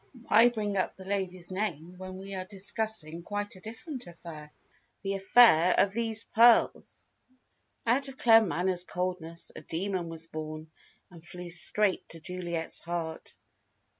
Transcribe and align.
Why 0.29 0.49
bring 0.49 0.77
up 0.77 0.95
the 0.97 1.05
lady's 1.05 1.51
name 1.51 1.99
when 1.99 2.17
we 2.17 2.33
are 2.33 2.43
discussing 2.45 3.21
quite 3.21 3.55
a 3.55 3.59
different 3.61 4.07
affair 4.07 4.51
the 5.03 5.13
affair 5.13 5.79
of 5.79 5.93
these 5.93 6.23
pearls?" 6.23 7.05
Out 7.85 8.07
of 8.07 8.17
Claremanagh's 8.17 8.83
coldness 8.83 9.51
a 9.55 9.61
demon 9.61 10.09
was 10.09 10.25
born, 10.25 10.71
and 11.11 11.23
flew 11.23 11.51
straight 11.51 12.09
to 12.09 12.19
Juliet's 12.19 12.81
heart. 12.81 13.35